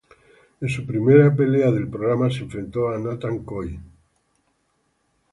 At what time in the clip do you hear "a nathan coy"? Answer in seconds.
2.89-3.79